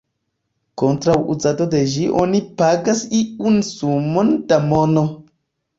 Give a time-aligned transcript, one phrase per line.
[0.81, 5.11] Kontraŭ uzado de ĝi oni pagas iun sumon da mono.